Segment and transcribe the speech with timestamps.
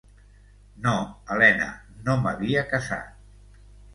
[0.85, 0.93] No,
[1.35, 1.67] Elena,
[2.07, 3.63] no m'havia casat.